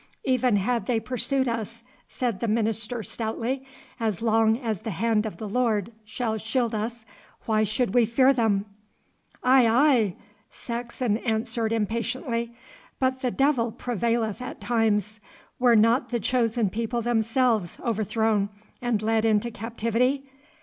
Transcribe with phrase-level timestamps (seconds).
[0.23, 3.63] 'Even had they pursued us,' said the minister stoutly,
[3.99, 7.05] 'as long as the hand of the Lord shall shield us,
[7.45, 8.65] why should we fear them?'
[9.43, 10.15] 'Aye, aye!'
[10.49, 12.51] Saxon answered impatiently,
[12.97, 15.19] 'but the devil prevaileth at times.
[15.59, 18.49] Were not the chosen people themselves overthrown
[18.81, 20.25] and led into captivity?